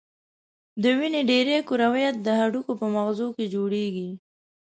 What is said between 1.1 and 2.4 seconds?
ډېری کرویات د